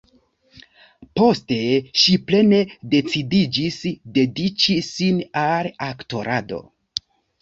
Poste 1.19 1.57
ŝi 2.03 2.15
plene 2.31 2.61
decidiĝis 2.95 3.77
dediĉi 4.19 4.79
sin 4.89 5.21
al 5.47 5.71
aktorado. 5.93 6.65